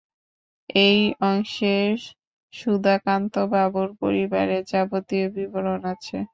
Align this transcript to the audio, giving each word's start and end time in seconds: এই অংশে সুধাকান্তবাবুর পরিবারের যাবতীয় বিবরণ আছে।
এই 0.69 0.99
অংশে 1.23 1.75
সুধাকান্তবাবুর 2.53 3.89
পরিবারের 4.01 4.63
যাবতীয় 4.67 5.25
বিবরণ 5.35 5.81
আছে। 5.93 6.17